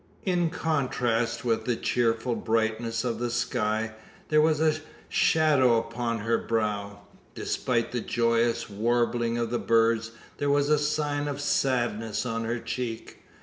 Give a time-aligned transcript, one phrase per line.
[0.25, 3.91] In contrast with the cheerful brightness of the sky,
[4.29, 7.01] there was a shadow upon her brow;
[7.35, 10.09] despite the joyous warbling of the birds,
[10.39, 13.19] there was the sign of sadness on her cheek.